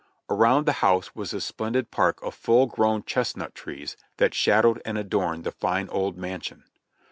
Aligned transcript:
Around 0.31 0.65
the 0.65 0.71
house 0.81 1.13
was 1.13 1.31
a 1.31 1.39
splendid 1.39 1.91
park 1.91 2.23
of 2.23 2.33
full 2.33 2.65
grown 2.65 3.03
chestnut 3.03 3.53
trees 3.53 3.95
that 4.17 4.33
shadowed 4.33 4.81
and 4.83 4.97
adorned 4.97 5.43
the 5.43 5.51
fine 5.51 5.87
old 5.89 6.17
mansion. 6.17 6.63